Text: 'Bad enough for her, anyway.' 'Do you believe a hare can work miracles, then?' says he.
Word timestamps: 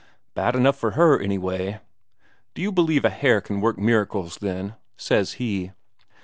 'Bad 0.33 0.55
enough 0.55 0.77
for 0.77 0.91
her, 0.97 1.19
anyway.' 1.19 1.79
'Do 2.55 2.61
you 2.63 2.71
believe 2.71 3.05
a 3.05 3.11
hare 3.11 3.39
can 3.39 3.61
work 3.61 3.77
miracles, 3.77 4.37
then?' 4.39 4.73
says 4.97 5.33
he. 5.33 5.73